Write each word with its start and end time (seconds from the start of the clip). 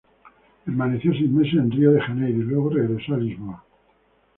Permaneció 0.69 1.13
seis 1.13 1.29
meses 1.29 1.53
en 1.59 1.69
Río 1.71 1.91
de 1.91 2.01
Janeiro, 2.01 2.39
y 2.39 2.41
luego 2.41 2.71
regresó 2.71 3.13
a 3.13 3.17
Lisboa. 3.17 3.63